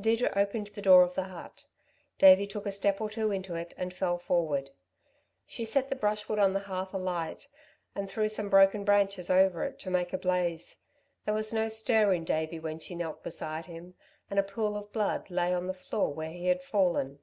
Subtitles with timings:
[0.00, 1.66] Deirdre opened the door of the hut.
[2.20, 4.70] Davey took a step or two into it and fell forward.
[5.44, 7.48] She set the brushwood on the hearth alight,
[7.92, 10.76] and threw some broken branches over it to make a blaze.
[11.24, 13.96] There was no stir in Davey when she knelt beside him,
[14.30, 17.18] and a pool of blood lay on the floor where he had fallen.